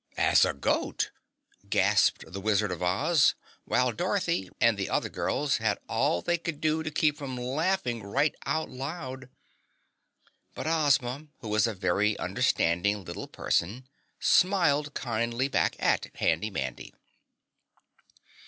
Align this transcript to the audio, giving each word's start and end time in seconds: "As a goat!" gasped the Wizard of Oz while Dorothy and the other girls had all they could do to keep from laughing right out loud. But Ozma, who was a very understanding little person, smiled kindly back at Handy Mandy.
"As 0.17 0.45
a 0.45 0.53
goat!" 0.55 1.11
gasped 1.69 2.23
the 2.27 2.41
Wizard 2.41 2.71
of 2.71 2.81
Oz 2.81 3.35
while 3.65 3.91
Dorothy 3.91 4.49
and 4.59 4.75
the 4.75 4.89
other 4.89 5.09
girls 5.09 5.57
had 5.57 5.77
all 5.87 6.23
they 6.23 6.39
could 6.39 6.59
do 6.59 6.81
to 6.81 6.89
keep 6.89 7.15
from 7.19 7.37
laughing 7.37 8.01
right 8.01 8.33
out 8.47 8.67
loud. 8.71 9.29
But 10.55 10.65
Ozma, 10.65 11.27
who 11.41 11.49
was 11.49 11.67
a 11.67 11.75
very 11.75 12.17
understanding 12.17 13.05
little 13.05 13.27
person, 13.27 13.87
smiled 14.19 14.95
kindly 14.95 15.47
back 15.47 15.75
at 15.79 16.09
Handy 16.15 16.49
Mandy. 16.49 16.95